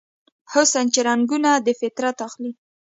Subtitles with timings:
[0.51, 2.51] حسن چې رنګونه دفطرت اخلي